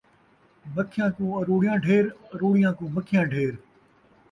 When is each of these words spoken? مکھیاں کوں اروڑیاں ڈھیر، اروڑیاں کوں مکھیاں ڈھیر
مکھیاں 0.75 1.09
کوں 1.15 1.31
اروڑیاں 1.39 1.77
ڈھیر، 1.83 2.03
اروڑیاں 2.33 2.71
کوں 2.77 2.89
مکھیاں 2.95 3.25
ڈھیر 3.31 3.53